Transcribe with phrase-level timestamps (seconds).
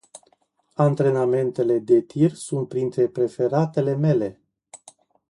[0.85, 4.39] Antrenamentele de tir sunt printre preferatele mele.